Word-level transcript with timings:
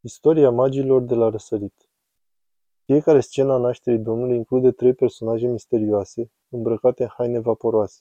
Istoria 0.00 0.50
magilor 0.50 1.02
de 1.02 1.14
la 1.14 1.28
răsărit 1.28 1.90
Fiecare 2.84 3.20
scenă 3.20 3.52
a 3.52 3.56
nașterii 3.56 3.98
Domnului 3.98 4.36
include 4.36 4.70
trei 4.70 4.94
personaje 4.94 5.46
misterioase, 5.46 6.30
îmbrăcate 6.48 7.02
în 7.02 7.08
haine 7.08 7.38
vaporoase. 7.38 8.00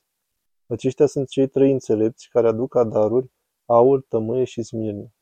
Aceștia 0.67 1.05
sunt 1.05 1.27
cei 1.27 1.47
trei 1.47 1.71
înțelepți 1.71 2.29
care 2.29 2.47
aduc 2.47 2.69
ca 2.69 2.83
daruri 2.83 3.31
aur, 3.65 4.01
tămâie 4.01 4.43
și 4.43 4.63
smirnă. 4.63 5.13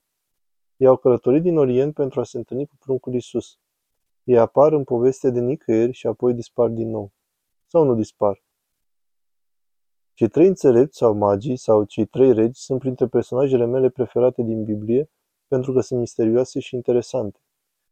Ei 0.77 0.87
au 0.87 0.97
călătorit 0.97 1.41
din 1.41 1.57
Orient 1.57 1.93
pentru 1.93 2.19
a 2.19 2.23
se 2.23 2.37
întâlni 2.37 2.67
cu 2.67 2.75
pruncul 2.79 3.13
Isus. 3.13 3.59
Ei 4.23 4.37
apar 4.37 4.73
în 4.73 4.83
poveste 4.83 5.29
de 5.29 5.39
nicăieri 5.39 5.91
și 5.91 6.07
apoi 6.07 6.33
dispar 6.33 6.69
din 6.69 6.89
nou. 6.89 7.11
Sau 7.67 7.83
nu 7.83 7.95
dispar. 7.95 8.43
Cei 10.13 10.27
trei 10.27 10.47
înțelepți 10.47 10.97
sau 10.97 11.13
magii 11.13 11.57
sau 11.57 11.83
cei 11.83 12.05
trei 12.05 12.33
regi 12.33 12.61
sunt 12.61 12.79
printre 12.79 13.07
personajele 13.07 13.65
mele 13.65 13.89
preferate 13.89 14.41
din 14.41 14.63
Biblie 14.63 15.09
pentru 15.47 15.73
că 15.73 15.81
sunt 15.81 15.99
misterioase 15.99 16.59
și 16.59 16.75
interesante. 16.75 17.39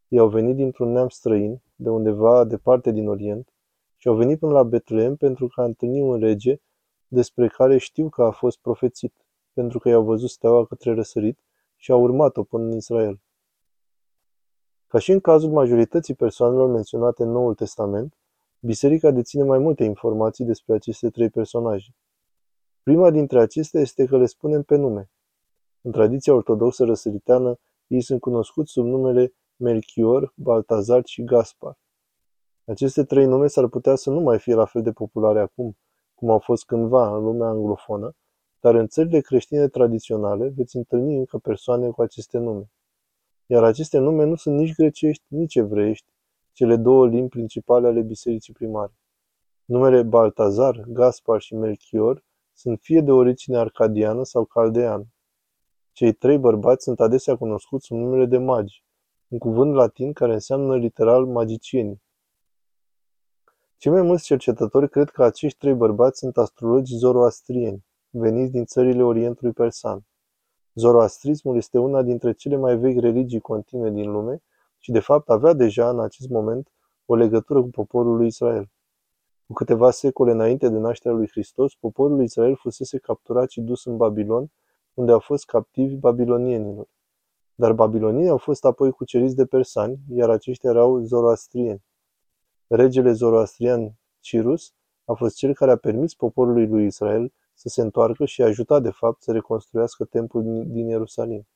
Ei 0.08 0.20
au 0.20 0.30
venit 0.30 0.56
dintr-un 0.56 0.92
neam 0.92 1.10
străin, 1.10 1.62
de 1.76 1.90
undeva 1.90 2.44
departe 2.44 2.92
din 2.92 3.08
Orient, 3.08 3.54
și 3.98 4.08
au 4.08 4.16
venit 4.16 4.40
până 4.40 4.52
la 4.52 4.64
Betlehem 4.64 5.16
pentru 5.16 5.48
că 5.48 5.62
a 5.62 5.64
întâlni 5.64 6.02
un 6.02 6.20
rege 6.20 6.58
despre 7.08 7.48
care 7.48 7.78
știu 7.78 8.10
că 8.10 8.24
a 8.24 8.32
fost 8.32 8.58
profețit, 8.58 9.14
pentru 9.54 9.80
că 9.80 9.90
i-au 9.90 10.04
văzut 10.04 10.30
steaua 10.30 10.66
către 10.66 10.94
răsărit 10.94 11.40
și 11.76 11.92
au 11.92 12.02
urmat-o 12.02 12.44
până 12.44 12.64
în 12.64 12.72
Israel. 12.72 13.20
Ca 14.88 15.00
și 15.00 15.12
în 15.12 15.20
cazul 15.20 15.52
majorității 15.52 16.14
persoanelor 16.14 16.70
menționate 16.70 17.24
în 17.24 17.30
Noul 17.30 17.56
Testament, 17.56 18.18
Biserica 18.60 19.12
deține 19.12 19.44
mai 19.44 19.60
multe 19.60 19.84
informații 19.84 20.46
despre 20.46 20.74
aceste 20.74 21.10
trei 21.10 21.30
personaje. 21.30 21.96
Prima 22.84 23.12
dintre 23.12 23.40
acestea 23.40 23.82
este 23.82 24.06
că 24.06 24.18
le 24.18 24.26
spunem 24.26 24.64
pe 24.64 24.76
nume, 24.76 25.10
în 25.86 25.92
tradiția 25.92 26.34
ortodoxă 26.34 26.84
răsăriteană, 26.84 27.60
ei 27.88 28.02
sunt 28.02 28.20
cunoscuți 28.20 28.72
sub 28.72 28.86
numele 28.86 29.34
Melchior, 29.56 30.34
Baltazar 30.36 31.02
și 31.06 31.24
Gaspar. 31.24 31.78
Aceste 32.66 33.04
trei 33.04 33.26
nume 33.26 33.48
s-ar 33.48 33.68
putea 33.68 33.96
să 33.96 34.10
nu 34.10 34.20
mai 34.20 34.40
fie 34.40 34.54
la 34.54 34.66
fel 34.66 34.82
de 34.82 34.92
populare 34.92 35.40
acum, 35.40 35.78
cum 36.14 36.30
au 36.30 36.40
fost 36.40 36.66
cândva 36.66 37.16
în 37.16 37.24
lumea 37.24 37.48
anglofonă, 37.48 38.16
dar 38.60 38.76
în 38.76 38.88
țările 38.88 39.20
creștine 39.20 39.68
tradiționale 39.68 40.54
veți 40.56 40.76
întâlni 40.76 41.18
încă 41.18 41.38
persoane 41.38 41.90
cu 41.90 42.02
aceste 42.02 42.38
nume. 42.38 42.72
Iar 43.46 43.64
aceste 43.64 43.98
nume 43.98 44.24
nu 44.24 44.36
sunt 44.36 44.58
nici 44.58 44.76
grecești, 44.76 45.24
nici 45.28 45.56
evreiești, 45.56 46.08
cele 46.52 46.76
două 46.76 47.08
limbi 47.08 47.30
principale 47.30 47.88
ale 47.88 48.02
bisericii 48.02 48.54
primare. 48.54 48.94
Numele 49.66 50.04
Baltazar, 50.04 50.84
Gaspar 50.88 51.42
și 51.42 51.56
Melchior 51.56 52.24
sunt 52.54 52.80
fie 52.82 53.02
de 53.02 53.12
origine 53.12 53.58
arcadiană 53.58 54.24
sau 54.24 54.46
caldeană. 54.46 55.13
Cei 55.94 56.14
trei 56.14 56.38
bărbați 56.38 56.84
sunt 56.84 57.00
adesea 57.00 57.36
cunoscuți 57.36 57.86
sub 57.86 57.98
numele 57.98 58.26
de 58.26 58.38
magi, 58.38 58.84
un 59.28 59.38
cuvânt 59.38 59.74
latin 59.74 60.14
care 60.14 60.34
înseamnă 60.34 60.78
literal 60.78 61.26
magicieni. 61.26 62.02
Cei 63.78 63.92
mai 63.92 64.02
mulți 64.02 64.24
cercetători 64.24 64.90
cred 64.90 65.10
că 65.10 65.24
acești 65.24 65.58
trei 65.58 65.74
bărbați 65.74 66.20
sunt 66.20 66.38
astrologi 66.38 66.96
zoroastrieni, 66.96 67.86
veniți 68.10 68.52
din 68.52 68.66
țările 68.66 69.04
Orientului 69.04 69.54
Persan. 69.54 70.06
Zoroastrismul 70.74 71.56
este 71.56 71.78
una 71.78 72.02
dintre 72.02 72.34
cele 72.34 72.56
mai 72.56 72.78
vechi 72.78 73.00
religii 73.00 73.40
continue 73.40 73.90
din 73.90 74.12
lume 74.12 74.42
și 74.80 74.92
de 74.92 75.00
fapt 75.00 75.30
avea 75.30 75.54
deja 75.54 75.90
în 75.90 76.00
acest 76.00 76.30
moment 76.30 76.72
o 77.06 77.16
legătură 77.16 77.62
cu 77.62 77.70
poporul 77.70 78.16
lui 78.16 78.28
Israel. 78.28 78.70
Cu 79.48 79.54
câteva 79.54 79.92
secole 79.92 80.32
înainte 80.32 80.70
de 80.70 80.78
nașterea 80.78 81.18
lui 81.18 81.30
Hristos, 81.30 81.76
poporul 81.76 82.16
lui 82.16 82.26
Israel 82.26 82.56
fusese 82.56 82.98
capturat 82.98 83.50
și 83.50 83.62
dus 83.62 83.86
în 83.86 83.98
Babilon 83.98 84.52
unde 84.94 85.12
au 85.12 85.20
fost 85.20 85.46
captivi 85.46 85.96
babilonienilor. 85.96 86.88
Dar 87.56 87.74
babilonii 87.74 88.30
au 88.30 88.38
fost 88.38 88.66
apoi 88.66 88.92
cuceriți 88.92 89.36
de 89.36 89.46
persani, 89.46 90.00
iar 90.10 90.30
aceștia 90.30 90.70
erau 90.70 91.00
zoroastrieni. 91.00 91.84
Regele 92.68 93.12
zoroastrian 93.12 93.94
Cirus 94.20 94.74
a 95.06 95.14
fost 95.14 95.36
cel 95.36 95.54
care 95.54 95.72
a 95.72 95.76
permis 95.76 96.14
poporului 96.14 96.68
lui 96.68 96.86
Israel 96.86 97.34
să 97.54 97.70
se 97.70 97.82
întoarcă 97.82 98.26
și 98.26 98.42
a 98.42 98.46
ajutat 98.46 98.82
de 98.82 98.90
fapt 98.90 99.22
să 99.22 99.32
reconstruiască 99.32 100.06
templul 100.06 100.64
din 100.68 100.88
Ierusalim. 100.88 101.48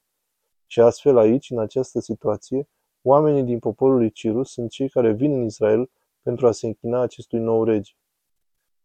Și 0.66 0.82
astfel 0.82 1.18
aici, 1.18 1.50
în 1.50 1.60
această 1.60 2.00
situație, 2.00 2.70
oamenii 3.02 3.44
din 3.44 3.60
poporul 3.60 3.98
lui 3.98 4.12
Cirus 4.12 4.52
sunt 4.52 4.70
cei 4.70 4.90
care 4.90 5.12
vin 5.12 5.32
în 5.32 5.44
Israel 5.44 5.90
pentru 6.22 6.48
a 6.48 6.52
se 6.52 6.66
închina 6.66 7.02
acestui 7.02 7.40
nou 7.40 7.64
rege. 7.64 7.92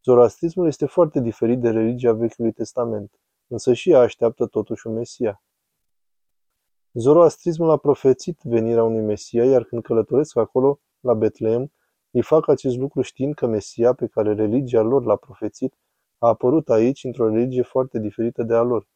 Zoroastrismul 0.05 0.67
este 0.67 0.87
foarte 0.87 1.21
diferit 1.21 1.61
de 1.61 1.71
religia 1.71 2.13
Vechiului 2.13 2.53
Testament 2.53 3.22
însă 3.53 3.73
și 3.73 3.91
ea 3.91 4.01
așteaptă 4.01 4.47
totuși 4.47 4.87
un 4.87 4.95
Mesia. 4.95 5.43
Zoroastrismul 6.93 7.71
a 7.71 7.77
profețit 7.77 8.41
venirea 8.43 8.85
unui 8.85 9.03
Mesia, 9.03 9.45
iar 9.45 9.65
când 9.65 9.83
călătoresc 9.83 10.37
acolo, 10.37 10.81
la 11.01 11.15
Betlehem, 11.15 11.73
îi 12.11 12.23
fac 12.23 12.49
acest 12.49 12.77
lucru 12.77 13.01
știind 13.03 13.35
că 13.35 13.47
Mesia, 13.47 13.93
pe 13.93 14.07
care 14.07 14.35
religia 14.35 14.81
lor 14.81 15.05
l-a 15.05 15.17
profețit, 15.17 15.75
a 16.19 16.29
apărut 16.29 16.69
aici 16.69 17.05
într-o 17.05 17.29
religie 17.29 17.63
foarte 17.63 17.99
diferită 17.99 18.43
de 18.43 18.55
a 18.55 18.63
lor. 18.63 18.89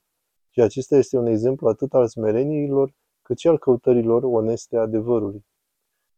Și 0.51 0.61
acesta 0.61 0.97
este 0.97 1.17
un 1.17 1.27
exemplu 1.27 1.69
atât 1.69 1.95
al 1.95 2.09
smereniilor, 2.09 2.95
cât 3.23 3.39
și 3.39 3.49
al 3.49 3.59
căutărilor 3.59 4.23
oneste 4.23 4.77
a 4.77 4.81
adevărului. 4.81 5.47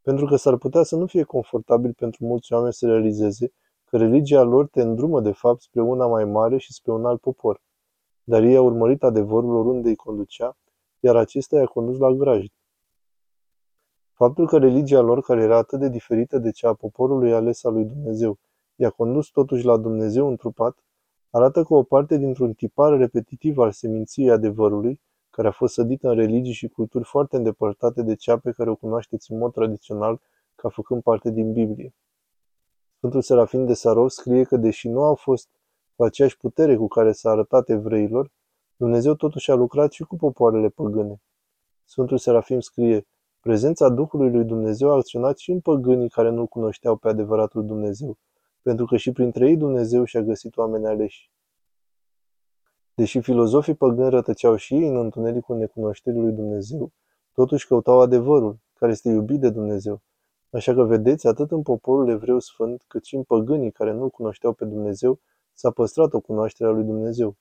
Pentru 0.02 0.26
că 0.26 0.36
s-ar 0.36 0.56
putea 0.56 0.82
să 0.82 0.96
nu 0.96 1.06
fie 1.06 1.22
confortabil 1.22 1.92
pentru 1.92 2.26
mulți 2.26 2.52
oameni 2.52 2.72
să 2.72 2.86
realizeze 2.86 3.52
că 3.84 3.96
religia 3.96 4.42
lor 4.42 4.68
te 4.68 4.80
îndrumă 4.80 5.20
de 5.20 5.32
fapt 5.32 5.60
spre 5.60 5.80
una 5.80 6.06
mai 6.06 6.24
mare 6.24 6.58
și 6.58 6.72
spre 6.72 6.92
un 6.92 7.04
alt 7.04 7.20
popor 7.20 7.60
dar 8.28 8.42
ei 8.42 8.56
au 8.56 8.64
urmărit 8.64 9.02
adevărul 9.02 9.54
oriunde 9.54 9.88
îi 9.88 9.96
conducea, 9.96 10.56
iar 11.00 11.16
acesta 11.16 11.56
i-a 11.56 11.66
condus 11.66 11.98
la 11.98 12.10
grajd. 12.10 12.52
Faptul 14.12 14.46
că 14.46 14.58
religia 14.58 15.00
lor, 15.00 15.22
care 15.22 15.42
era 15.42 15.56
atât 15.56 15.78
de 15.78 15.88
diferită 15.88 16.38
de 16.38 16.50
cea 16.50 16.68
a 16.68 16.74
poporului 16.74 17.32
ales 17.32 17.64
al 17.64 17.72
lui 17.72 17.84
Dumnezeu, 17.84 18.38
i-a 18.76 18.90
condus 18.90 19.28
totuși 19.28 19.64
la 19.64 19.76
Dumnezeu 19.76 20.28
întrupat, 20.28 20.84
arată 21.30 21.62
că 21.64 21.74
o 21.74 21.82
parte 21.82 22.16
dintr-un 22.16 22.52
tipar 22.52 22.96
repetitiv 22.96 23.58
al 23.58 23.70
seminției 23.70 24.30
adevărului, 24.30 25.00
care 25.30 25.48
a 25.48 25.50
fost 25.50 25.74
sădit 25.74 26.02
în 26.02 26.14
religii 26.14 26.52
și 26.52 26.68
culturi 26.68 27.04
foarte 27.04 27.36
îndepărtate 27.36 28.02
de 28.02 28.14
cea 28.14 28.38
pe 28.38 28.50
care 28.50 28.70
o 28.70 28.74
cunoașteți 28.74 29.32
în 29.32 29.38
mod 29.38 29.52
tradițional 29.52 30.20
ca 30.54 30.68
făcând 30.68 31.02
parte 31.02 31.30
din 31.30 31.52
Biblie. 31.52 31.94
Sfântul 32.96 33.22
Serafin 33.22 33.66
de 33.66 33.74
Sarov 33.74 34.08
scrie 34.08 34.42
că 34.42 34.56
deși 34.56 34.88
nu 34.88 35.02
au 35.02 35.14
fost 35.14 35.48
cu 35.98 36.04
aceeași 36.04 36.36
putere 36.36 36.76
cu 36.76 36.88
care 36.88 37.12
s-a 37.12 37.30
arătat 37.30 37.68
evreilor, 37.68 38.30
Dumnezeu 38.76 39.14
totuși 39.14 39.50
a 39.50 39.54
lucrat 39.54 39.92
și 39.92 40.02
cu 40.04 40.16
popoarele 40.16 40.68
păgâne. 40.68 41.22
Sfântul 41.84 42.18
Serafim 42.18 42.60
scrie, 42.60 43.06
prezența 43.40 43.88
Duhului 43.88 44.30
lui 44.30 44.44
Dumnezeu 44.44 44.90
a 44.90 44.94
acționat 44.94 45.38
și 45.38 45.50
în 45.50 45.60
păgânii 45.60 46.08
care 46.08 46.30
nu-L 46.30 46.46
cunoșteau 46.46 46.96
pe 46.96 47.08
adevăratul 47.08 47.66
Dumnezeu, 47.66 48.18
pentru 48.62 48.86
că 48.86 48.96
și 48.96 49.12
printre 49.12 49.48
ei 49.48 49.56
Dumnezeu 49.56 50.04
și-a 50.04 50.22
găsit 50.22 50.56
oameni 50.56 50.86
aleși. 50.86 51.30
Deși 52.94 53.20
filozofii 53.20 53.74
păgâni 53.74 54.10
rătăceau 54.10 54.56
și 54.56 54.74
ei 54.74 54.88
în 54.88 54.96
întunericul 54.96 55.56
necunoșterii 55.56 56.20
lui 56.20 56.32
Dumnezeu, 56.32 56.92
totuși 57.32 57.66
căutau 57.66 58.00
adevărul, 58.00 58.58
care 58.74 58.92
este 58.92 59.08
iubit 59.08 59.40
de 59.40 59.50
Dumnezeu. 59.50 60.02
Așa 60.50 60.74
că 60.74 60.82
vedeți, 60.82 61.26
atât 61.26 61.50
în 61.50 61.62
poporul 61.62 62.08
evreu 62.08 62.38
sfânt, 62.38 62.84
cât 62.86 63.04
și 63.04 63.16
în 63.16 63.22
păgânii 63.22 63.72
care 63.72 63.92
nu-L 63.92 64.10
cunoșteau 64.10 64.52
pe 64.52 64.64
Dumnezeu, 64.64 65.20
s-a 65.58 65.70
păstrat 65.70 66.12
o 66.12 66.20
cunoaștere 66.20 66.70
a 66.70 66.72
lui 66.72 66.84
Dumnezeu. 66.84 67.36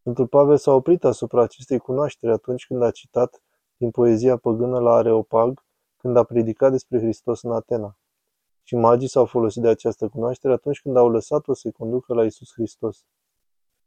Sfântul 0.00 0.26
Pavel 0.26 0.56
s-a 0.56 0.72
oprit 0.72 1.04
asupra 1.04 1.42
acestei 1.42 1.78
cunoașteri 1.78 2.32
atunci 2.32 2.66
când 2.66 2.82
a 2.82 2.90
citat 2.90 3.42
din 3.76 3.90
poezia 3.90 4.36
păgână 4.36 4.78
la 4.78 4.92
Areopag, 4.92 5.64
când 5.96 6.16
a 6.16 6.24
predicat 6.24 6.70
despre 6.70 6.98
Hristos 6.98 7.42
în 7.42 7.52
Atena. 7.52 7.98
Și 8.62 8.74
magii 8.74 9.08
s-au 9.08 9.24
folosit 9.24 9.62
de 9.62 9.68
această 9.68 10.08
cunoaștere 10.08 10.52
atunci 10.52 10.80
când 10.80 10.96
au 10.96 11.08
lăsat-o 11.08 11.54
să-i 11.54 11.72
conducă 11.72 12.14
la 12.14 12.24
Isus 12.24 12.52
Hristos. 12.52 13.04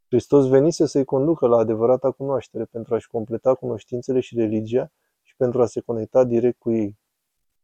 Hristos 0.08 0.48
venise 0.48 0.86
să-i 0.86 1.06
conducă 1.06 1.48
la 1.48 1.58
adevărata 1.58 2.12
cunoaștere 2.12 2.66
pentru 2.66 2.96
a-și 2.96 3.08
completa 3.08 3.56
cunoștințele 3.56 4.20
și 4.20 4.36
religia 4.36 4.92
și 5.22 5.36
pentru 5.36 5.62
a 5.62 5.66
se 5.66 5.82
conecta 5.82 6.24
direct 6.24 6.60
cu 6.60 6.72
ei. 6.72 6.98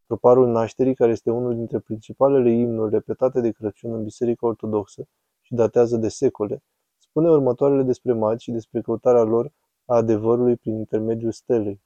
Troparul 0.06 0.48
nașterii, 0.48 0.96
care 0.96 1.12
este 1.12 1.32
unul 1.32 1.56
dintre 1.56 1.80
principalele 1.80 2.52
imnuri 2.52 2.92
repetate 2.92 3.42
de 3.42 3.52
Crăciun 3.52 3.94
în 3.94 4.04
Biserica 4.04 4.48
Ortodoxă, 4.48 5.02
și 5.02 5.23
datează 5.56 5.98
de 5.98 6.08
secole, 6.08 6.64
spune 6.98 7.30
următoarele 7.30 7.84
despre 7.84 8.14
magi 8.14 8.44
și 8.44 8.52
despre 8.52 8.82
căutarea 8.82 9.24
lor 9.24 9.52
a 9.86 9.96
adevărului 9.96 10.56
prin 10.56 10.76
intermediul 10.76 11.32
stelei. 11.32 11.82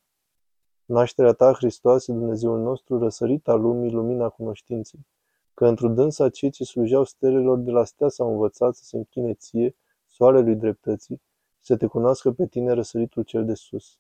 Nașterea 0.86 1.34
ta, 1.34 1.54
Hristoase, 1.54 2.12
Dumnezeul 2.12 2.60
nostru, 2.60 3.00
răsărit 3.00 3.48
al 3.48 3.62
lumii, 3.62 3.92
lumina 3.92 4.30
cunoștinței, 4.30 5.08
că 5.54 5.68
într-o 5.68 5.88
dânsa 5.88 6.30
cei 6.30 6.50
ce 6.50 6.64
slujeau 6.64 7.04
stelelor 7.04 7.58
de 7.58 7.72
la 7.72 7.84
stea 7.84 8.08
s-au 8.08 8.32
învățat 8.32 8.76
să 8.76 8.84
se 8.84 8.98
închine 8.98 9.34
ție, 9.34 9.76
soarelui 10.06 10.56
dreptății, 10.56 11.22
și 11.60 11.66
să 11.66 11.78
te 11.78 11.86
cunoască 11.86 12.32
pe 12.32 12.48
tine 12.48 12.72
răsăritul 12.72 13.24
cel 13.24 13.46
de 13.46 13.54
sus. 13.54 13.98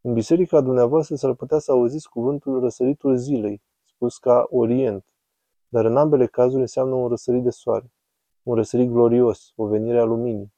În 0.00 0.12
biserica 0.12 0.60
dumneavoastră 0.60 1.14
s-ar 1.14 1.34
putea 1.34 1.58
să 1.58 1.72
auziți 1.72 2.08
cuvântul 2.08 2.60
răsăritul 2.60 3.16
zilei, 3.16 3.62
spus 3.84 4.18
ca 4.18 4.46
Orient, 4.50 5.04
dar 5.68 5.84
în 5.84 5.96
ambele 5.96 6.26
cazuri 6.26 6.60
înseamnă 6.60 6.94
un 6.94 7.08
răsărit 7.08 7.42
de 7.42 7.50
soare 7.50 7.92
un 8.48 8.54
răsărit 8.54 8.88
glorios, 8.88 9.52
o 9.56 9.66
venire 9.66 9.98
a 9.98 10.04
luminii. 10.04 10.52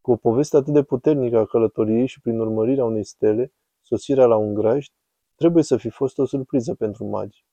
Cu 0.00 0.10
o 0.10 0.16
poveste 0.16 0.56
atât 0.56 0.72
de 0.72 0.82
puternică 0.82 1.38
a 1.38 1.46
călătoriei 1.46 2.06
și 2.06 2.20
prin 2.20 2.40
urmărirea 2.40 2.84
unei 2.84 3.04
stele, 3.04 3.52
sosirea 3.80 4.26
la 4.26 4.36
un 4.36 4.54
grajd, 4.54 4.92
Trebuie 5.38 5.62
să 5.62 5.76
fi 5.76 5.90
fost 5.90 6.18
o 6.18 6.24
surpriză 6.24 6.74
pentru 6.74 7.04
magi. 7.04 7.46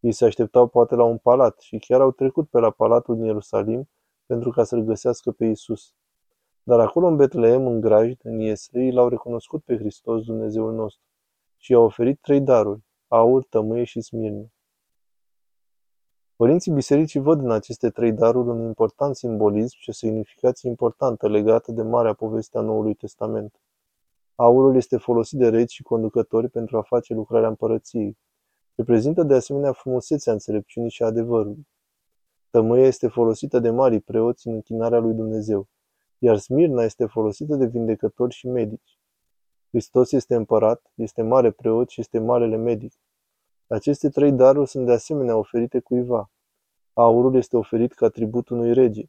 Ei 0.00 0.12
se 0.12 0.24
așteptau 0.24 0.66
poate 0.66 0.94
la 0.94 1.04
un 1.04 1.18
palat 1.18 1.60
și 1.60 1.78
chiar 1.78 2.00
au 2.00 2.10
trecut 2.10 2.48
pe 2.48 2.58
la 2.58 2.70
palatul 2.70 3.16
din 3.16 3.24
Ierusalim 3.24 3.90
pentru 4.26 4.50
ca 4.50 4.64
să-l 4.64 4.80
găsească 4.80 5.30
pe 5.30 5.44
Isus. 5.44 5.94
Dar 6.62 6.80
acolo 6.80 7.06
în 7.06 7.16
Betleem, 7.16 7.66
în 7.66 7.80
grajd, 7.80 8.20
în 8.22 8.38
Ieslei, 8.38 8.92
l-au 8.92 9.08
recunoscut 9.08 9.64
pe 9.64 9.76
Hristos, 9.76 10.24
Dumnezeul 10.24 10.74
nostru, 10.74 11.02
și 11.56 11.72
i-au 11.72 11.84
oferit 11.84 12.20
trei 12.20 12.40
daruri, 12.40 12.84
aur, 13.08 13.44
tămâie 13.44 13.84
și 13.84 14.00
smirnă. 14.00 14.52
Părinții 16.40 16.72
bisericii 16.72 17.20
văd 17.20 17.40
în 17.40 17.50
aceste 17.50 17.90
trei 17.90 18.12
daruri 18.12 18.48
un 18.48 18.60
important 18.62 19.16
simbolism 19.16 19.76
și 19.78 19.88
o 19.88 19.92
semnificație 19.92 20.68
importantă 20.68 21.28
legată 21.28 21.72
de 21.72 21.82
marea 21.82 22.12
poveste 22.12 22.58
a 22.58 22.60
Noului 22.60 22.94
Testament. 22.94 23.60
Aurul 24.34 24.76
este 24.76 24.96
folosit 24.96 25.38
de 25.38 25.48
regi 25.48 25.74
și 25.74 25.82
conducători 25.82 26.48
pentru 26.48 26.76
a 26.76 26.82
face 26.82 27.14
lucrarea 27.14 27.48
împărăției. 27.48 28.18
Reprezintă 28.74 29.22
de 29.22 29.34
asemenea 29.34 29.72
frumusețea 29.72 30.32
înțelepciunii 30.32 30.90
și 30.90 31.02
adevărului. 31.02 31.66
Tămâia 32.50 32.86
este 32.86 33.08
folosită 33.08 33.58
de 33.58 33.70
mari 33.70 34.00
preoți 34.00 34.46
în 34.46 34.52
închinarea 34.52 34.98
lui 34.98 35.14
Dumnezeu, 35.14 35.68
iar 36.18 36.36
Smirna 36.36 36.82
este 36.82 37.06
folosită 37.06 37.56
de 37.56 37.66
vindecători 37.66 38.34
și 38.34 38.46
medici. 38.46 38.98
Hristos 39.70 40.12
este 40.12 40.34
împărat, 40.34 40.92
este 40.94 41.22
mare 41.22 41.50
preot 41.50 41.88
și 41.88 42.00
este 42.00 42.18
marele 42.18 42.56
medic. 42.56 42.92
Aceste 43.72 44.08
trei 44.08 44.32
daruri 44.32 44.68
sunt 44.68 44.86
de 44.86 44.92
asemenea 44.92 45.36
oferite 45.36 45.80
cuiva. 45.80 46.30
Aurul 46.92 47.34
este 47.34 47.56
oferit 47.56 47.92
ca 47.92 48.08
tribut 48.08 48.48
unui 48.48 48.72
rege. 48.72 49.04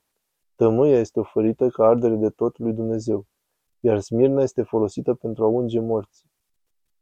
Tămâia 0.55 0.99
este 0.99 1.19
oferită 1.19 1.69
ca 1.69 1.85
ardere 1.85 2.15
de 2.15 2.29
tot 2.29 2.57
lui 2.57 2.73
Dumnezeu, 2.73 3.25
iar 3.79 3.99
Smirna 3.99 4.41
este 4.41 4.63
folosită 4.63 5.13
pentru 5.13 5.43
a 5.43 5.47
unge 5.47 5.79
morții. 5.79 6.31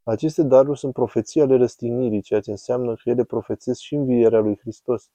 Aceste 0.04 0.44
daruri 0.44 0.80
sunt 0.80 0.94
profeții 0.94 1.42
ale 1.42 1.58
răstignirii, 1.58 2.22
ceea 2.22 2.40
ce 2.40 2.52
înseamnă 2.52 2.96
că 2.96 3.10
ele 3.10 3.24
profețesc 3.24 3.80
și 3.80 3.96
învierea 3.96 4.40
lui 4.40 4.58
Hristos. 4.58 5.10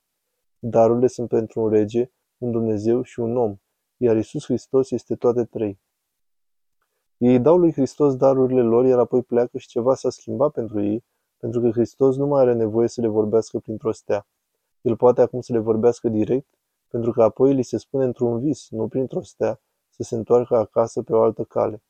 Darurile 0.58 1.06
sunt 1.06 1.28
pentru 1.28 1.60
un 1.60 1.68
rege, 1.68 2.10
un 2.38 2.50
Dumnezeu 2.50 3.02
și 3.02 3.20
un 3.20 3.36
om, 3.36 3.56
iar 3.96 4.16
Isus 4.16 4.44
Hristos 4.44 4.90
este 4.90 5.14
toate 5.14 5.44
trei. 5.44 5.80
Ei 7.16 7.40
dau 7.40 7.56
lui 7.56 7.72
Hristos 7.72 8.16
darurile 8.16 8.62
lor, 8.62 8.84
iar 8.84 8.98
apoi 8.98 9.22
pleacă 9.22 9.58
și 9.58 9.68
ceva 9.68 9.94
s-a 9.94 10.10
schimbat 10.10 10.52
pentru 10.52 10.82
ei, 10.82 11.04
pentru 11.44 11.62
că 11.62 11.70
Hristos 11.70 12.16
nu 12.16 12.26
mai 12.26 12.40
are 12.40 12.54
nevoie 12.54 12.88
să 12.88 13.00
le 13.00 13.06
vorbească 13.06 13.58
printr-o 13.58 13.92
stea. 13.92 14.26
El 14.80 14.96
poate 14.96 15.20
acum 15.20 15.40
să 15.40 15.52
le 15.52 15.58
vorbească 15.58 16.08
direct, 16.08 16.46
pentru 16.88 17.12
că 17.12 17.22
apoi 17.22 17.54
li 17.54 17.62
se 17.62 17.78
spune 17.78 18.04
într-un 18.04 18.40
vis, 18.40 18.70
nu 18.70 18.88
printr-o 18.88 19.22
stea, 19.22 19.60
să 19.88 20.02
se 20.02 20.14
întoarcă 20.14 20.56
acasă 20.56 21.02
pe 21.02 21.12
o 21.12 21.22
altă 21.22 21.44
cale. 21.44 21.82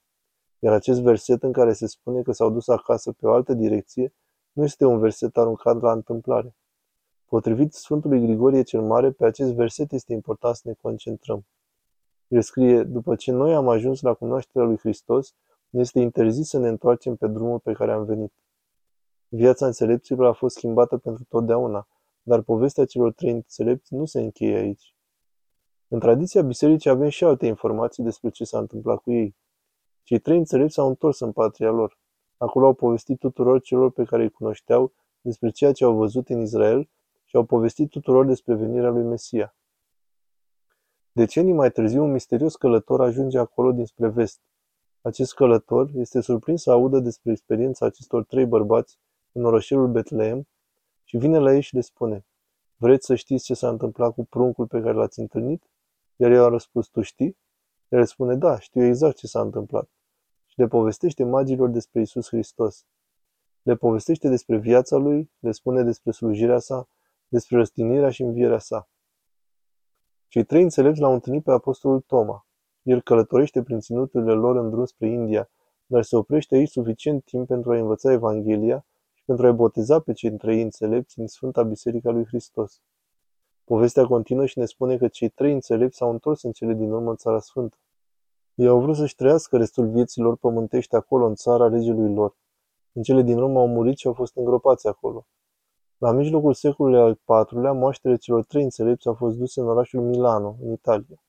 Iar 0.59 0.73
acest 0.73 1.01
verset 1.01 1.43
în 1.43 1.53
care 1.53 1.73
se 1.73 1.87
spune 1.87 2.23
că 2.23 2.33
s-au 2.33 2.51
dus 2.51 2.69
acasă 2.69 3.13
pe 3.13 3.27
o 3.27 3.33
altă 3.33 3.53
direcție, 3.53 4.15
nu 4.53 4.65
este 4.65 4.85
un 4.85 4.99
verset 4.99 5.37
aruncat 5.37 5.81
la 5.81 5.93
întâmplare. 5.93 6.55
Potrivit 7.25 7.73
Sfântului 7.73 8.21
Grigorie 8.21 8.63
cel 8.63 8.83
Mare, 8.83 9.11
pe 9.11 9.25
acest 9.25 9.53
verset 9.53 9.93
este 9.93 10.13
important 10.13 10.55
să 10.55 10.63
ne 10.65 10.75
concentrăm. 10.81 11.47
El 12.29 12.43
scrie, 12.43 12.83
după 12.83 13.15
ce 13.15 13.33
noi 13.33 13.55
am 13.55 13.69
ajuns 13.69 14.01
la 14.01 14.15
cunoașterea 14.15 14.67
lui 14.67 14.79
Hristos, 14.79 15.35
ne 15.69 15.81
este 15.81 16.01
interzis 16.01 16.49
să 16.49 16.59
ne 16.59 16.69
întoarcem 16.69 17.17
pe 17.17 17.27
drumul 17.27 17.59
pe 17.59 17.73
care 17.73 17.93
am 17.93 18.05
venit. 18.05 18.33
Viața 19.37 19.67
înțelepților 19.67 20.27
a 20.27 20.33
fost 20.33 20.57
schimbată 20.57 20.99
pentru 20.99 21.25
totdeauna, 21.29 21.89
dar 22.23 22.43
povestea 22.43 22.85
celor 22.85 23.13
trei 23.13 23.31
înțelepți 23.31 23.95
nu 23.95 24.05
se 24.05 24.21
încheie 24.21 24.57
aici. 24.57 24.95
În 25.89 25.99
tradiția 25.99 26.43
bisericii 26.43 26.91
avem 26.91 27.09
și 27.09 27.25
alte 27.25 27.47
informații 27.47 28.03
despre 28.03 28.29
ce 28.29 28.45
s-a 28.45 28.59
întâmplat 28.59 28.99
cu 28.99 29.13
ei. 29.13 29.37
Cei 30.03 30.19
trei 30.19 30.37
înțelepți 30.37 30.75
s-au 30.75 30.89
întors 30.89 31.21
în 31.21 31.33
patria 31.33 31.71
lor. 31.71 31.99
Acolo 32.37 32.67
au 32.67 32.75
povestit 32.75 33.19
tuturor 33.19 33.61
celor 33.61 33.91
pe 33.91 34.05
care 34.05 34.23
îi 34.23 34.31
cunoșteau 34.31 34.93
despre 35.21 35.51
ceea 35.51 35.73
ce 35.73 35.85
au 35.85 35.95
văzut 35.95 36.29
în 36.29 36.41
Israel 36.41 36.89
și 37.25 37.37
au 37.37 37.45
povestit 37.45 37.91
tuturor 37.91 38.27
despre 38.27 38.55
venirea 38.55 38.91
lui 38.91 39.03
Mesia. 39.03 39.57
Decenii 41.13 41.53
mai 41.53 41.71
târziu, 41.71 42.03
un 42.03 42.13
misterios 42.13 42.57
călător 42.57 43.01
ajunge 43.01 43.39
acolo 43.39 43.73
dinspre 43.73 44.09
vest. 44.09 44.41
Acest 45.01 45.35
călător 45.35 45.91
este 45.95 46.21
surprins 46.21 46.63
să 46.63 46.71
audă 46.71 46.99
despre 46.99 47.31
experiența 47.31 47.87
acestor 47.87 48.25
trei 48.25 48.47
bărbați 48.47 48.99
în 49.35 49.45
orășelul 49.45 49.89
Betleem 49.89 50.47
și 51.05 51.17
vine 51.17 51.39
la 51.39 51.55
ei 51.55 51.61
și 51.61 51.75
le 51.75 51.81
spune, 51.81 52.27
Vreți 52.77 53.07
să 53.07 53.15
știți 53.15 53.45
ce 53.45 53.55
s-a 53.55 53.69
întâmplat 53.69 54.15
cu 54.15 54.25
pruncul 54.25 54.67
pe 54.67 54.81
care 54.81 54.93
l-ați 54.93 55.21
întâlnit? 55.21 55.63
Iar 56.17 56.31
eu 56.31 56.45
am 56.45 56.51
răspuns, 56.51 56.87
tu 56.87 57.01
știi? 57.01 57.37
El 57.89 57.99
le 57.99 58.05
spune, 58.05 58.35
da, 58.35 58.59
știu 58.59 58.85
exact 58.85 59.17
ce 59.17 59.27
s-a 59.27 59.41
întâmplat. 59.41 59.89
Și 60.47 60.59
le 60.59 60.67
povestește 60.67 61.25
magilor 61.25 61.69
despre 61.69 62.01
Isus 62.01 62.29
Hristos. 62.29 62.87
Le 63.63 63.75
povestește 63.75 64.29
despre 64.29 64.57
viața 64.57 64.97
lui, 64.97 65.31
le 65.39 65.53
spune 65.53 65.83
despre 65.83 66.11
slujirea 66.11 66.59
sa, 66.59 66.89
despre 67.29 67.57
răstignirea 67.57 68.11
și 68.11 68.23
învierea 68.23 68.59
sa. 68.59 68.89
Cei 70.29 70.45
trei 70.45 70.63
înțelepți 70.63 71.01
l-au 71.01 71.13
întâlnit 71.13 71.43
pe 71.43 71.51
apostolul 71.51 72.01
Toma. 72.01 72.47
El 72.83 73.03
călătorește 73.03 73.63
prin 73.63 73.81
ținuturile 73.81 74.33
lor 74.33 74.57
în 74.57 74.71
drum 74.71 74.85
spre 74.85 75.09
India, 75.09 75.51
dar 75.87 76.03
se 76.03 76.17
oprește 76.17 76.55
aici 76.55 76.71
suficient 76.71 77.25
timp 77.25 77.47
pentru 77.47 77.73
a 77.73 77.77
învăța 77.77 78.13
Evanghelia 78.13 78.77
și 78.77 78.94
pentru 79.25 79.47
a-i 79.47 79.53
boteza 79.53 80.01
pe 80.01 80.13
cei 80.13 80.37
trei 80.37 80.63
înțelepți 80.63 81.19
în 81.19 81.27
Sfânta 81.27 81.63
Biserica 81.63 82.11
lui 82.11 82.25
Hristos. 82.25 82.81
Povestea 83.65 84.07
continuă 84.07 84.47
și 84.47 84.59
ne 84.59 84.65
spune 84.65 84.97
că 84.97 85.09
cei 85.09 85.29
trei 85.29 85.53
înțelepți 85.53 85.97
s-au 85.97 86.11
întors 86.11 86.43
în 86.43 86.53
cele 86.53 86.75
din 86.75 86.91
urmă 86.91 87.11
în 87.11 87.17
Țara 87.17 87.39
Sfântă. 87.39 87.77
Ei 88.55 88.67
au 88.67 88.81
vrut 88.81 88.97
să-și 88.97 89.15
trăiască 89.15 89.57
restul 89.57 89.89
vieții 89.89 90.23
lor 90.23 90.37
pământești 90.37 90.95
acolo, 90.95 91.27
în 91.27 91.35
țara 91.35 91.69
regelui 91.69 92.15
lor. 92.15 92.37
În 92.93 93.03
cele 93.03 93.23
din 93.23 93.39
urmă 93.39 93.59
au 93.59 93.69
murit 93.69 93.99
și 93.99 94.07
au 94.07 94.13
fost 94.13 94.37
îngropați 94.37 94.87
acolo. 94.87 95.27
La 95.99 96.13
mijlocul 96.13 96.55
secolului 96.55 97.01
al 97.01 97.21
IV-lea, 97.27 97.73
moaștele 97.73 98.17
celor 98.17 98.45
trei 98.45 98.63
înțelepți 98.63 99.07
au 99.07 99.15
fost 99.15 99.37
duse 99.37 99.61
în 99.61 99.69
orașul 99.69 100.01
Milano, 100.01 100.57
în 100.63 100.73
Italia. 100.73 101.23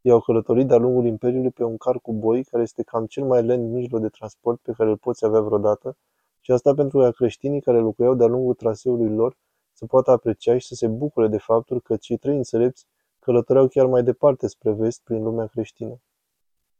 Ei 0.00 0.12
au 0.12 0.20
călătorit 0.20 0.66
de-a 0.66 0.76
lungul 0.76 1.06
Imperiului 1.06 1.50
pe 1.50 1.64
un 1.64 1.76
car 1.76 1.98
cu 1.98 2.12
boi, 2.12 2.44
care 2.44 2.62
este 2.62 2.82
cam 2.82 3.06
cel 3.06 3.24
mai 3.24 3.42
lent 3.42 3.70
mijloc 3.70 4.00
de 4.00 4.08
transport 4.08 4.60
pe 4.60 4.72
care 4.72 4.90
îl 4.90 4.96
poți 4.96 5.24
avea 5.24 5.40
vreodată, 5.40 5.96
și 6.44 6.52
asta 6.52 6.74
pentru 6.74 6.98
ca 6.98 7.10
creștinii 7.10 7.60
care 7.60 7.78
locuiau 7.78 8.14
de-a 8.14 8.26
lungul 8.26 8.54
traseului 8.54 9.14
lor 9.14 9.36
să 9.72 9.86
poată 9.86 10.10
aprecia 10.10 10.58
și 10.58 10.66
să 10.66 10.74
se 10.74 10.86
bucure 10.86 11.28
de 11.28 11.38
faptul 11.38 11.80
că 11.80 11.96
cei 11.96 12.16
trei 12.16 12.36
înțelepți 12.36 12.86
călătoreau 13.18 13.68
chiar 13.68 13.86
mai 13.86 14.02
departe 14.02 14.46
spre 14.46 14.72
vest 14.72 15.00
prin 15.04 15.22
lumea 15.22 15.46
creștină. 15.46 16.00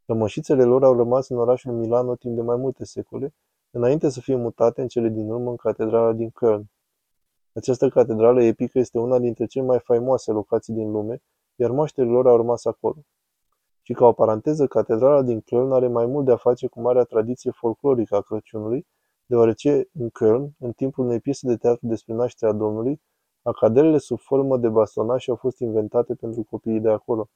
Rămășițele 0.07 0.65
lor 0.65 0.85
au 0.85 0.97
rămas 0.97 1.29
în 1.29 1.37
orașul 1.37 1.73
Milano 1.73 2.15
timp 2.15 2.35
de 2.35 2.43
mai 2.43 2.57
multe 2.57 2.85
secole, 2.85 3.35
înainte 3.71 4.09
să 4.09 4.21
fie 4.21 4.35
mutate 4.35 4.81
în 4.81 4.89
cele 4.89 5.09
din 5.09 5.31
urmă 5.31 5.51
în 5.51 5.57
catedrala 5.57 6.13
din 6.13 6.31
Köln. 6.31 6.63
Această 7.53 7.89
catedrală 7.89 8.43
epică 8.43 8.79
este 8.79 8.99
una 8.99 9.19
dintre 9.19 9.47
cele 9.47 9.65
mai 9.65 9.79
faimoase 9.79 10.33
locații 10.33 10.75
din 10.75 10.91
lume, 10.91 11.23
iar 11.55 11.71
moaștele 11.71 12.11
lor 12.11 12.27
au 12.27 12.37
rămas 12.37 12.65
acolo. 12.65 13.05
Și 13.83 13.93
ca 13.93 14.07
o 14.07 14.13
paranteză, 14.13 14.67
catedrala 14.67 15.23
din 15.23 15.41
Köln 15.41 15.71
are 15.71 15.89
mai 15.89 16.07
mult 16.07 16.25
de 16.25 16.33
a 16.33 16.37
face 16.37 16.67
cu 16.67 16.81
marea 16.81 17.05
tradiție 17.05 17.51
folclorică 17.51 18.17
a 18.17 18.21
Crăciunului, 18.21 18.87
deoarece 19.33 19.89
în 19.93 20.09
Köln, 20.11 20.57
în 20.59 20.73
timpul 20.73 21.05
unei 21.05 21.21
piese 21.21 21.47
de 21.47 21.57
teatru 21.57 21.87
despre 21.87 22.15
nașterea 22.15 22.55
Domnului, 22.55 23.01
acadelele 23.43 23.99
sub 23.99 24.19
formă 24.19 24.59
de 24.59 24.69
bastonași 24.69 25.31
au 25.31 25.37
fost 25.37 25.59
inventate 25.59 26.15
pentru 26.15 26.43
copiii 26.43 26.81
de 26.81 26.91
acolo. 26.91 27.29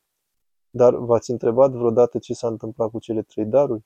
Dar 0.70 0.94
v-ați 0.94 1.30
întrebat 1.30 1.70
vreodată 1.70 2.18
ce 2.18 2.34
s-a 2.34 2.48
întâmplat 2.48 2.90
cu 2.90 2.98
cele 2.98 3.22
trei 3.22 3.44
daruri? 3.44 3.84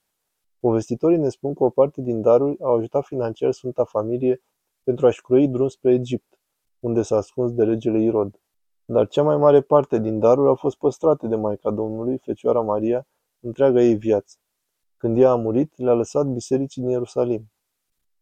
Povestitorii 0.60 1.18
ne 1.18 1.28
spun 1.28 1.54
că 1.54 1.64
o 1.64 1.70
parte 1.70 2.00
din 2.00 2.20
daruri 2.20 2.60
au 2.60 2.74
ajutat 2.76 3.04
financiar 3.04 3.52
Sfânta 3.52 3.84
Familie 3.84 4.42
pentru 4.82 5.06
a-și 5.06 5.22
croi 5.22 5.48
drum 5.48 5.68
spre 5.68 5.92
Egipt, 5.92 6.38
unde 6.80 7.02
s-a 7.02 7.16
ascuns 7.16 7.52
de 7.52 7.64
regele 7.64 8.02
Irod. 8.02 8.40
Dar 8.84 9.08
cea 9.08 9.22
mai 9.22 9.36
mare 9.36 9.60
parte 9.60 9.98
din 9.98 10.18
daruri 10.18 10.48
au 10.48 10.54
fost 10.54 10.76
păstrate 10.76 11.26
de 11.26 11.36
Maica 11.36 11.70
Domnului, 11.70 12.18
Fecioara 12.18 12.60
Maria, 12.60 13.06
întreaga 13.40 13.80
ei 13.80 13.94
viață. 13.94 14.36
Când 14.96 15.18
ea 15.18 15.30
a 15.30 15.36
murit, 15.36 15.72
le-a 15.76 15.94
lăsat 15.94 16.26
bisericii 16.26 16.82
din 16.82 16.90
Ierusalim. 16.90 17.50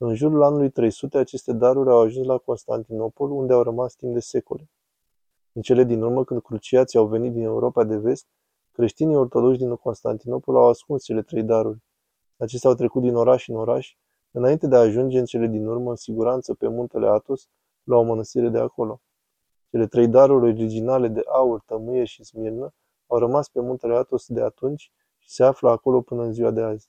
În 0.00 0.14
jurul 0.14 0.42
anului 0.42 0.70
300, 0.70 1.18
aceste 1.18 1.52
daruri 1.52 1.90
au 1.90 2.00
ajuns 2.00 2.26
la 2.26 2.38
Constantinopol, 2.38 3.30
unde 3.30 3.52
au 3.52 3.62
rămas 3.62 3.94
timp 3.94 4.12
de 4.12 4.20
secole. 4.20 4.70
În 5.52 5.62
cele 5.62 5.84
din 5.84 6.02
urmă, 6.02 6.24
când 6.24 6.42
cruciații 6.42 6.98
au 6.98 7.06
venit 7.06 7.32
din 7.32 7.42
Europa 7.42 7.84
de 7.84 7.96
vest, 7.96 8.26
creștinii 8.72 9.16
ortodoxi 9.16 9.58
din 9.58 9.76
Constantinopol 9.76 10.56
au 10.56 10.68
ascuns 10.68 11.04
cele 11.04 11.22
trei 11.22 11.42
daruri. 11.42 11.82
Acestea 12.36 12.70
au 12.70 12.76
trecut 12.76 13.02
din 13.02 13.14
oraș 13.14 13.48
în 13.48 13.56
oraș, 13.56 13.96
înainte 14.30 14.66
de 14.66 14.76
a 14.76 14.78
ajunge 14.78 15.18
în 15.18 15.24
cele 15.24 15.46
din 15.46 15.66
urmă 15.66 15.90
în 15.90 15.96
siguranță 15.96 16.54
pe 16.54 16.68
muntele 16.68 17.06
Atos, 17.06 17.48
la 17.82 17.96
o 17.96 18.02
mănăstire 18.02 18.48
de 18.48 18.58
acolo. 18.58 19.00
Cele 19.70 19.86
trei 19.86 20.08
daruri 20.08 20.44
originale 20.44 21.08
de 21.08 21.22
aur, 21.26 21.62
tămâie 21.66 22.04
și 22.04 22.24
smirnă 22.24 22.74
au 23.06 23.18
rămas 23.18 23.48
pe 23.48 23.60
muntele 23.60 23.94
Atos 23.94 24.26
de 24.26 24.42
atunci 24.42 24.92
și 25.18 25.30
se 25.30 25.44
află 25.44 25.70
acolo 25.70 26.00
până 26.00 26.22
în 26.22 26.32
ziua 26.32 26.50
de 26.50 26.60
azi. 26.60 26.88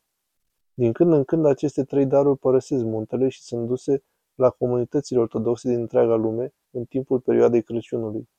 Din 0.80 0.92
când 0.92 1.14
în 1.14 1.24
când 1.24 1.46
aceste 1.46 1.84
trei 1.84 2.06
daruri 2.06 2.40
părăsesc 2.40 2.84
muntele 2.84 3.30
și 3.30 3.42
sunt 3.42 3.68
duse 3.68 4.04
la 4.36 4.50
comunitățile 4.50 5.20
ortodoxe 5.20 5.70
din 5.70 5.80
întreaga 5.80 6.16
lume 6.16 6.54
în 6.72 6.86
timpul 6.86 7.20
perioadei 7.20 7.64
Crăciunului. 7.64 8.30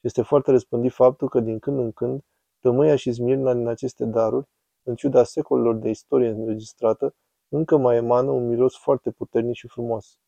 Este 0.00 0.22
foarte 0.22 0.50
răspândit 0.50 0.92
faptul 0.92 1.28
că 1.28 1.40
din 1.40 1.58
când 1.58 1.78
în 1.78 1.92
când 1.92 2.24
tămâia 2.60 2.96
și 2.96 3.12
smirna 3.12 3.54
din 3.54 3.66
aceste 3.66 4.04
daruri, 4.04 4.46
în 4.82 4.94
ciuda 4.94 5.24
secolelor 5.24 5.74
de 5.74 5.88
istorie 5.88 6.28
înregistrată, 6.28 7.14
încă 7.48 7.76
mai 7.76 7.96
emană 7.96 8.30
un 8.30 8.48
miros 8.48 8.76
foarte 8.76 9.10
puternic 9.10 9.54
și 9.54 9.68
frumos. 9.68 10.18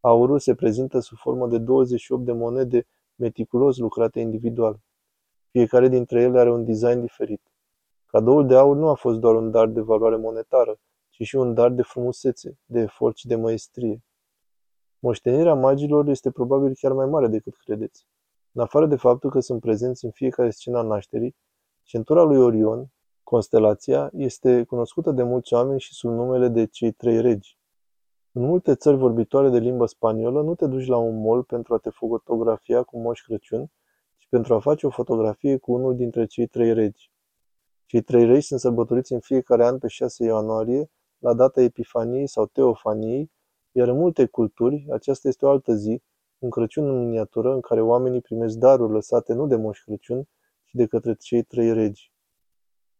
Aurul 0.00 0.38
se 0.38 0.54
prezintă 0.54 0.98
sub 0.98 1.18
formă 1.18 1.48
de 1.48 1.58
28 1.58 2.24
de 2.24 2.32
monede 2.32 2.86
meticulos 3.14 3.76
lucrate 3.76 4.20
individual. 4.20 4.80
Fiecare 5.50 5.88
dintre 5.88 6.22
ele 6.22 6.38
are 6.38 6.50
un 6.50 6.64
design 6.64 7.00
diferit. 7.00 7.53
Cadoul 8.14 8.46
de 8.46 8.56
aur 8.56 8.76
nu 8.76 8.88
a 8.88 8.94
fost 8.94 9.18
doar 9.18 9.34
un 9.34 9.50
dar 9.50 9.66
de 9.66 9.80
valoare 9.80 10.16
monetară, 10.16 10.78
ci 11.10 11.22
și 11.22 11.36
un 11.36 11.54
dar 11.54 11.70
de 11.70 11.82
frumusețe, 11.82 12.58
de 12.64 12.80
efort 12.80 13.16
și 13.16 13.26
de 13.26 13.34
măestrie. 13.34 14.02
Moștenirea 14.98 15.54
magilor 15.54 16.08
este 16.08 16.30
probabil 16.30 16.74
chiar 16.74 16.92
mai 16.92 17.06
mare 17.06 17.26
decât 17.26 17.56
credeți. 17.56 18.06
În 18.52 18.62
afară 18.62 18.86
de 18.86 18.96
faptul 18.96 19.30
că 19.30 19.40
sunt 19.40 19.60
prezenți 19.60 20.04
în 20.04 20.10
fiecare 20.10 20.50
scenă 20.50 20.78
a 20.78 20.82
nașterii, 20.82 21.36
centura 21.82 22.22
lui 22.22 22.38
Orion, 22.38 22.86
constelația, 23.22 24.10
este 24.12 24.64
cunoscută 24.64 25.10
de 25.10 25.22
mulți 25.22 25.54
oameni 25.54 25.80
și 25.80 25.94
sub 25.94 26.10
numele 26.10 26.48
de 26.48 26.66
cei 26.66 26.92
trei 26.92 27.20
regi. 27.20 27.58
În 28.32 28.42
multe 28.42 28.74
țări 28.74 28.96
vorbitoare 28.96 29.48
de 29.48 29.58
limbă 29.58 29.86
spaniolă 29.86 30.42
nu 30.42 30.54
te 30.54 30.66
duci 30.66 30.86
la 30.86 30.96
un 30.96 31.20
mall 31.22 31.42
pentru 31.42 31.74
a 31.74 31.78
te 31.78 31.90
fotografia 31.90 32.82
cu 32.82 32.98
Moș 32.98 33.20
Crăciun, 33.20 33.70
ci 34.16 34.26
pentru 34.28 34.54
a 34.54 34.60
face 34.60 34.86
o 34.86 34.90
fotografie 34.90 35.56
cu 35.56 35.72
unul 35.72 35.96
dintre 35.96 36.26
cei 36.26 36.46
trei 36.46 36.72
regi. 36.72 37.12
Cei 37.94 38.02
trei 38.02 38.24
regi 38.24 38.46
sunt 38.46 38.60
sărbătoriți 38.60 39.12
în 39.12 39.20
fiecare 39.20 39.64
an 39.64 39.78
pe 39.78 39.88
6 39.88 40.24
ianuarie, 40.24 40.90
la 41.18 41.34
data 41.34 41.60
Epifaniei 41.62 42.28
sau 42.28 42.46
Teofaniei, 42.46 43.30
iar 43.72 43.88
în 43.88 43.96
multe 43.96 44.26
culturi, 44.26 44.86
aceasta 44.92 45.28
este 45.28 45.46
o 45.46 45.48
altă 45.48 45.74
zi, 45.74 46.02
un 46.38 46.50
Crăciun 46.50 46.88
în 46.88 46.98
miniatură 46.98 47.52
în 47.52 47.60
care 47.60 47.82
oamenii 47.82 48.20
primesc 48.20 48.56
daruri 48.56 48.92
lăsate 48.92 49.32
nu 49.32 49.46
de 49.46 49.56
Moș 49.56 49.80
Crăciun, 49.80 50.22
ci 50.64 50.72
de 50.72 50.86
către 50.86 51.14
cei 51.14 51.42
trei 51.42 51.72
regi. 51.72 52.12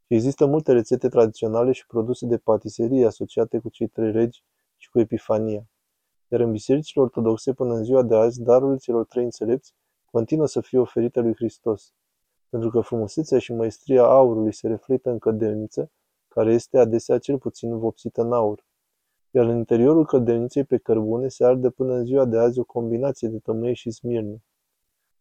Și 0.06 0.14
există 0.14 0.46
multe 0.46 0.72
rețete 0.72 1.08
tradiționale 1.08 1.72
și 1.72 1.86
produse 1.86 2.26
de 2.26 2.38
patiserie 2.38 3.06
asociate 3.06 3.58
cu 3.58 3.68
cei 3.68 3.86
trei 3.88 4.10
regi 4.10 4.44
și 4.76 4.90
cu 4.90 4.98
Epifania. 4.98 5.66
Iar 6.28 6.40
în 6.40 6.50
bisericile 6.50 7.02
ortodoxe 7.02 7.52
până 7.52 7.74
în 7.74 7.84
ziua 7.84 8.02
de 8.02 8.14
azi, 8.14 8.42
darurile 8.42 8.76
celor 8.76 9.06
trei 9.06 9.24
înțelepți 9.24 9.74
continuă 10.10 10.46
să 10.46 10.60
fie 10.60 10.78
oferite 10.78 11.20
lui 11.20 11.34
Hristos. 11.34 11.94
Pentru 12.54 12.72
că 12.72 12.80
frumusețea 12.80 13.38
și 13.38 13.52
măestria 13.52 14.02
aurului 14.02 14.52
se 14.52 14.68
reflectă 14.68 15.10
în 15.10 15.18
cădelniță, 15.18 15.90
care 16.28 16.52
este 16.52 16.78
adesea 16.78 17.18
cel 17.18 17.38
puțin 17.38 17.78
vopsită 17.78 18.22
în 18.22 18.32
aur. 18.32 18.66
Iar 19.30 19.46
în 19.46 19.56
interiorul 19.56 20.06
cădelniței 20.06 20.64
pe 20.64 20.78
cărbune 20.78 21.28
se 21.28 21.44
arde 21.44 21.70
până 21.70 21.94
în 21.94 22.04
ziua 22.04 22.24
de 22.24 22.38
azi 22.38 22.58
o 22.58 22.64
combinație 22.64 23.28
de 23.28 23.38
tămâie 23.38 23.72
și 23.72 23.90
smirnă. 23.90 24.36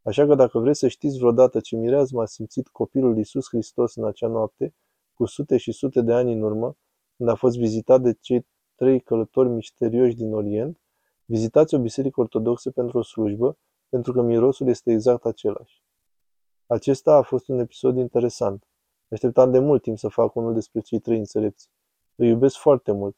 Așa 0.02 0.26
că 0.26 0.36
dacă 0.36 0.60
vreți 0.60 0.80
să 0.80 0.88
știți 0.88 1.18
vreodată 1.18 1.60
ce 1.60 1.76
mireazmă 1.76 2.22
a 2.22 2.26
simțit 2.26 2.68
copilul 2.68 3.18
Iisus 3.18 3.48
Hristos 3.48 3.96
în 3.96 4.06
acea 4.06 4.28
noapte, 4.28 4.76
cu 5.14 5.26
sute 5.26 5.58
și 5.58 5.72
sute 5.72 6.02
de 6.02 6.14
ani 6.14 6.34
în 6.34 6.42
urmă, 6.42 6.78
când 7.18 7.30
a 7.30 7.36
fost 7.36 7.58
vizitat 7.58 8.02
de 8.02 8.18
cei 8.20 8.48
trei 8.76 9.00
călători 9.00 9.50
misterioși 9.50 10.16
din 10.16 10.34
Orient, 10.34 10.80
vizitați 11.26 11.76
o 11.76 11.80
biserică 11.80 12.20
ortodoxă 12.22 12.72
pentru 12.72 12.98
o 12.98 13.02
slujbă, 13.02 13.58
pentru 13.90 14.14
că 14.14 14.22
mirosul 14.22 14.68
este 14.68 14.92
exact 14.92 15.26
același. 15.26 15.83
Acesta 16.74 17.16
a 17.16 17.22
fost 17.22 17.48
un 17.48 17.60
episod 17.60 17.98
interesant. 17.98 18.64
Așteptam 19.10 19.52
de 19.52 19.60
mult 19.60 19.82
timp 19.82 19.98
să 19.98 20.08
fac 20.08 20.36
unul 20.36 20.54
despre 20.54 20.80
cei 20.80 21.00
trei 21.00 21.18
înțelepți. 21.18 21.70
Îi 22.16 22.28
iubesc 22.28 22.56
foarte 22.58 22.92
mult. 22.92 23.16